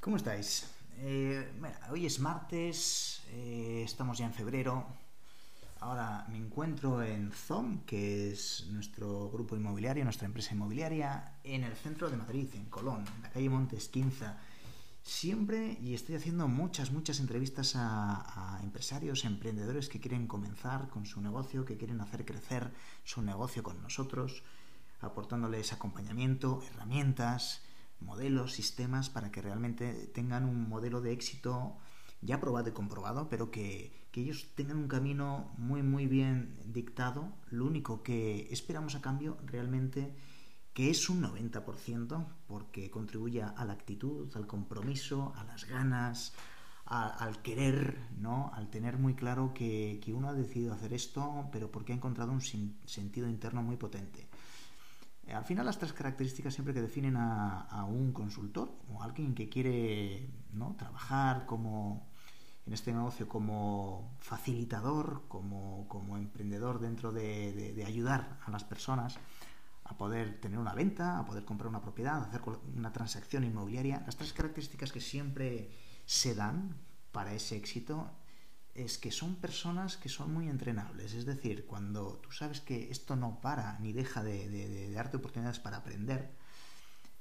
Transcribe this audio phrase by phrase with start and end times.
[0.00, 0.64] ¿Cómo estáis?
[1.00, 1.46] Eh,
[1.90, 4.86] hoy es martes, eh, estamos ya en febrero.
[5.80, 11.76] Ahora me encuentro en ZOM, que es nuestro grupo inmobiliario, nuestra empresa inmobiliaria, en el
[11.76, 14.24] centro de Madrid, en Colón, en la calle Montes 15.
[15.02, 21.20] Siempre, y estoy haciendo muchas, muchas entrevistas a empresarios, emprendedores que quieren comenzar con su
[21.20, 22.72] negocio, que quieren hacer crecer
[23.04, 24.44] su negocio con nosotros,
[25.02, 27.60] aportándoles acompañamiento, herramientas,
[28.00, 31.76] modelos, sistemas para que realmente tengan un modelo de éxito
[32.22, 37.32] ya probado y comprobado, pero que, ellos tengan un camino muy, muy bien dictado.
[37.48, 40.14] Lo único que esperamos a cambio realmente
[40.74, 46.32] que es un 90%, porque contribuye a la actitud, al compromiso, a las ganas,
[46.90, 48.50] al querer, ¿no?
[48.54, 52.32] al tener muy claro que, que, uno ha decidido hacer esto, pero porque ha encontrado
[52.32, 54.28] un sentido interno muy potente.
[55.30, 59.48] Eh, al final las tres características siempre que definen a, un consultor o alguien que
[59.48, 60.74] quiere ¿no?
[60.76, 62.08] trabajar como
[62.66, 69.18] en este negocio como facilitador, como, como emprendedor dentro de, de, ayudar a las personas
[69.84, 72.42] a poder tener una venta, a poder comprar una propiedad, a hacer
[72.76, 74.02] una transacción inmobiliaria.
[74.06, 75.70] Las tres características que siempre
[76.04, 76.76] se dan
[77.12, 78.10] para ese éxito
[78.74, 81.14] es que son personas que son muy entrenables.
[81.14, 85.78] Es decir, cuando tú sabes que esto no para ni deja de, darte oportunidades para
[85.78, 86.30] aprender,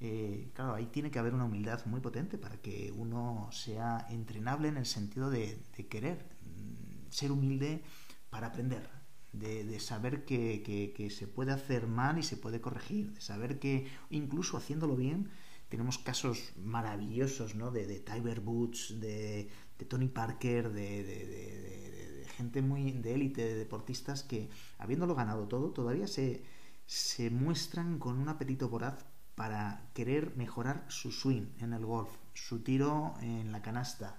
[0.00, 4.68] eh, claro, ahí tiene que haber una humildad muy potente para que uno sea entrenable
[4.68, 7.82] en el sentido de, querer mm, ser humilde
[8.30, 8.88] para aprender,
[9.32, 14.56] de, saber que, se puede hacer mal y se puede corregir, de saber que incluso
[14.56, 15.30] haciéndolo bien,
[15.68, 17.70] tenemos casos maravillosos ¿no?
[17.70, 24.22] de, de Tiger Boots, de, de Tony Parker, de, gente muy de élite, de deportistas
[24.22, 24.48] que,
[24.78, 26.44] habiéndolo ganado todo, todavía se,
[26.86, 29.04] se muestran con un apetito voraz
[29.34, 34.16] para querer mejorar su swing en el golf, su tiro en la canasta.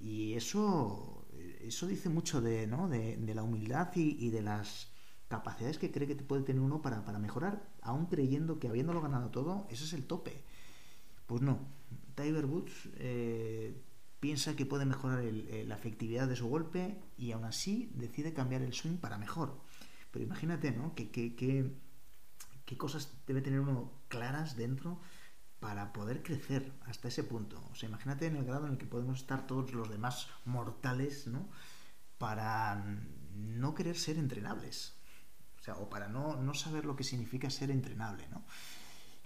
[0.00, 1.26] Y eso,
[1.60, 2.88] eso dice mucho de, ¿no?
[2.88, 4.90] de, la humildad y, de las
[5.28, 9.30] capacidades que cree que puede tener uno para, para mejorar, aún creyendo que habiéndolo ganado
[9.30, 10.42] todo, ese es el tope.
[11.26, 11.58] Pues no,
[12.14, 13.74] Tiger Woods eh,
[14.20, 18.62] piensa que puede mejorar eh, la efectividad de su golpe y aún así decide cambiar
[18.62, 19.60] el swing para mejor.
[20.10, 20.94] Pero imagínate, ¿no?
[20.94, 25.00] ¿Qué, qué, cosas debe tener uno claras dentro
[25.60, 27.62] para poder crecer hasta ese punto?
[27.70, 31.26] O sea, imagínate en el grado en el que podemos estar todos los demás mortales,
[31.26, 31.48] ¿no?
[32.18, 32.84] Para
[33.34, 34.94] no querer ser entrenables.
[35.60, 38.44] O sea, o para no, no saber lo que significa ser entrenable, ¿no?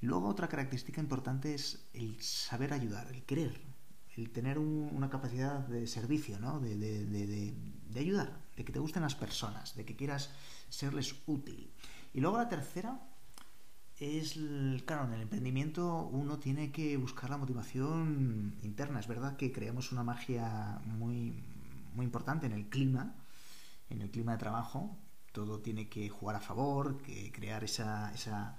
[0.01, 3.72] Luego otra característica importante es el saber ayudar, el querer,
[4.17, 6.61] el tener una capacidad de servicio, ¿no?
[6.61, 10.31] De, de, ayudar, de que te gusten las personas, de que quieras
[10.69, 11.73] serles útil.
[12.13, 13.01] Y luego la tercera
[13.99, 14.39] es,
[14.85, 19.01] claro, en el emprendimiento uno tiene que buscar la motivación interna.
[19.01, 21.43] Es verdad que creamos una magia muy,
[21.95, 23.15] muy importante en el clima,
[23.89, 24.99] en el clima de trabajo.
[25.33, 28.59] Todo tiene que jugar a favor, que crear esa, esa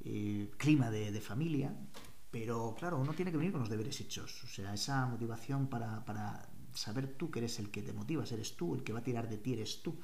[0.00, 1.72] eh, clima de, de familia,
[2.30, 4.44] pero claro, uno tiene que venir con los deberes hechos.
[4.44, 8.56] O sea, esa motivación para, para saber tú que eres el que te motivas, eres
[8.56, 9.98] tú, el que va a tirar de ti eres tú.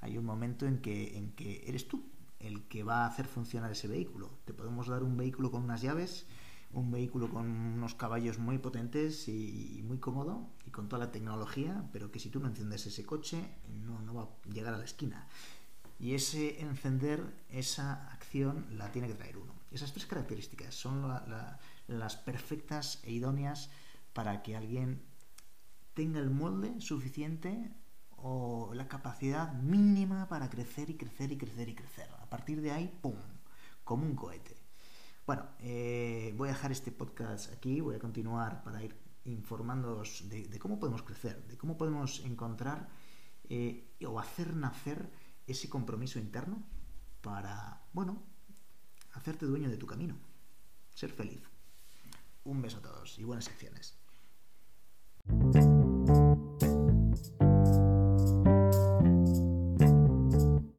[0.00, 2.04] Hay un momento en que, en que eres tú
[2.38, 4.30] el que va a hacer funcionar ese vehículo.
[4.44, 6.26] Te podemos dar un vehículo con unas llaves,
[6.72, 11.88] un vehículo con unos caballos muy potentes y, muy cómodo y con toda la tecnología,
[11.92, 14.84] pero que si tú no enciendes ese coche no, no va a llegar a la
[14.84, 15.28] esquina.
[15.98, 19.59] Y ese encender, esa acción la tiene que traer uno.
[19.70, 21.08] Esas tres características son
[21.86, 23.70] las perfectas e idóneas
[24.12, 25.02] para que alguien
[25.94, 27.72] tenga el molde suficiente
[28.16, 32.08] o la capacidad mínima para crecer y crecer y crecer y crecer.
[32.20, 33.16] A partir de ahí, ¡pum!
[33.84, 34.56] Como un cohete.
[35.26, 40.58] Bueno, eh, voy a dejar este podcast aquí, voy a continuar para ir informándoos de,
[40.58, 42.88] cómo podemos crecer, de cómo podemos encontrar
[43.48, 45.10] eh, o hacer nacer
[45.46, 46.62] ese compromiso interno
[47.20, 48.22] para, bueno,
[49.12, 50.16] hacerte dueño de tu camino,
[50.94, 51.42] ser feliz.
[52.44, 53.96] Un beso a todos y buenas acciones.